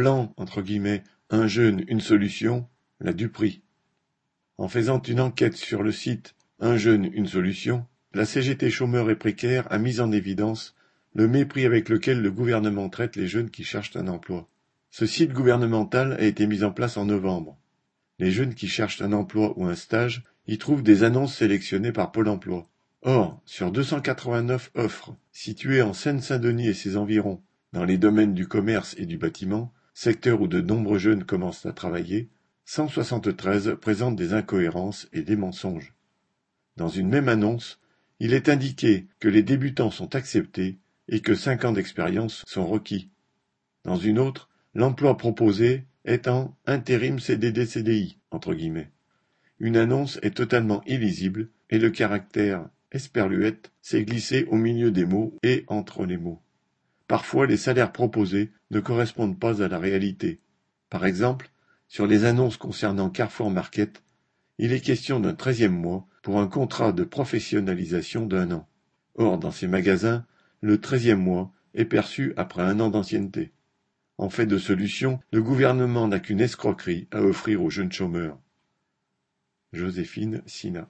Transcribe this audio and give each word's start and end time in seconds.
Plan 0.00 0.34
un 1.28 1.46
jeune, 1.46 1.84
une 1.86 2.00
solution, 2.00 2.66
la 3.00 3.12
Dupri. 3.12 3.60
En 4.56 4.66
faisant 4.66 5.02
une 5.02 5.20
enquête 5.20 5.58
sur 5.58 5.82
le 5.82 5.92
site 5.92 6.34
Un 6.58 6.78
jeune, 6.78 7.04
une 7.12 7.26
solution, 7.26 7.84
la 8.14 8.24
CGT 8.24 8.70
Chômeurs 8.70 9.10
et 9.10 9.14
Précaires 9.14 9.70
a 9.70 9.76
mis 9.76 10.00
en 10.00 10.10
évidence 10.10 10.74
le 11.12 11.28
mépris 11.28 11.66
avec 11.66 11.90
lequel 11.90 12.22
le 12.22 12.30
gouvernement 12.30 12.88
traite 12.88 13.14
les 13.14 13.26
jeunes 13.26 13.50
qui 13.50 13.62
cherchent 13.62 13.94
un 13.94 14.08
emploi. 14.08 14.48
Ce 14.90 15.04
site 15.04 15.34
gouvernemental 15.34 16.14
a 16.14 16.22
été 16.22 16.46
mis 16.46 16.64
en 16.64 16.72
place 16.72 16.96
en 16.96 17.04
novembre. 17.04 17.58
Les 18.18 18.30
jeunes 18.30 18.54
qui 18.54 18.68
cherchent 18.68 19.02
un 19.02 19.12
emploi 19.12 19.52
ou 19.58 19.66
un 19.66 19.74
stage 19.74 20.24
y 20.46 20.56
trouvent 20.56 20.82
des 20.82 21.04
annonces 21.04 21.36
sélectionnées 21.36 21.92
par 21.92 22.10
Pôle 22.10 22.28
emploi. 22.28 22.70
Or, 23.02 23.42
sur 23.44 23.70
289 23.70 24.70
offres 24.76 25.14
situées 25.30 25.82
en 25.82 25.92
Seine-Saint-Denis 25.92 26.68
et 26.68 26.74
ses 26.74 26.96
environs, 26.96 27.42
dans 27.74 27.84
les 27.84 27.98
domaines 27.98 28.32
du 28.32 28.48
commerce 28.48 28.94
et 28.96 29.04
du 29.04 29.18
bâtiment, 29.18 29.74
secteur 29.94 30.40
où 30.40 30.46
de 30.46 30.60
nombreux 30.60 30.98
jeunes 30.98 31.24
commencent 31.24 31.66
à 31.66 31.72
travailler, 31.72 32.28
173 32.64 33.76
présentent 33.80 34.16
des 34.16 34.32
incohérences 34.32 35.08
et 35.12 35.22
des 35.22 35.36
mensonges. 35.36 35.94
Dans 36.76 36.88
une 36.88 37.08
même 37.08 37.28
annonce, 37.28 37.80
il 38.20 38.32
est 38.32 38.48
indiqué 38.48 39.06
que 39.18 39.28
les 39.28 39.42
débutants 39.42 39.90
sont 39.90 40.14
acceptés 40.14 40.78
et 41.08 41.20
que 41.20 41.34
cinq 41.34 41.64
ans 41.64 41.72
d'expérience 41.72 42.44
sont 42.46 42.66
requis. 42.66 43.10
Dans 43.84 43.96
une 43.96 44.18
autre, 44.18 44.48
l'emploi 44.74 45.16
proposé 45.16 45.84
est 46.04 46.28
en 46.28 46.56
intérim 46.66 47.18
CDD-CDI, 47.18 48.18
entre 48.30 48.54
guillemets. 48.54 48.90
Une 49.58 49.76
annonce 49.76 50.18
est 50.22 50.36
totalement 50.36 50.82
illisible 50.86 51.48
et 51.70 51.78
le 51.78 51.90
caractère 51.90 52.68
esperluette 52.92 53.72
s'est 53.82 54.04
glissé 54.04 54.44
au 54.44 54.56
milieu 54.56 54.90
des 54.90 55.04
mots 55.04 55.36
et 55.42 55.64
entre 55.66 56.06
les 56.06 56.16
mots. 56.16 56.40
Parfois, 57.10 57.48
les 57.48 57.56
salaires 57.56 57.90
proposés 57.90 58.52
ne 58.70 58.78
correspondent 58.78 59.36
pas 59.36 59.64
à 59.64 59.66
la 59.66 59.80
réalité. 59.80 60.38
Par 60.90 61.04
exemple, 61.04 61.50
sur 61.88 62.06
les 62.06 62.24
annonces 62.24 62.56
concernant 62.56 63.10
Carrefour 63.10 63.50
Market, 63.50 64.04
il 64.58 64.72
est 64.72 64.80
question 64.80 65.18
d'un 65.18 65.34
treizième 65.34 65.74
mois 65.74 66.06
pour 66.22 66.38
un 66.38 66.46
contrat 66.46 66.92
de 66.92 67.02
professionnalisation 67.02 68.26
d'un 68.26 68.52
an. 68.52 68.68
Or, 69.16 69.38
dans 69.38 69.50
ces 69.50 69.66
magasins, 69.66 70.24
le 70.60 70.80
treizième 70.80 71.18
mois 71.18 71.52
est 71.74 71.84
perçu 71.84 72.32
après 72.36 72.62
un 72.62 72.78
an 72.78 72.90
d'ancienneté. 72.90 73.50
En 74.16 74.30
fait 74.30 74.46
de 74.46 74.58
solution, 74.58 75.18
le 75.32 75.42
gouvernement 75.42 76.06
n'a 76.06 76.20
qu'une 76.20 76.40
escroquerie 76.40 77.08
à 77.10 77.22
offrir 77.22 77.60
aux 77.64 77.70
jeunes 77.70 77.90
chômeurs. 77.90 78.38
Joséphine 79.72 80.42
Sina 80.46 80.88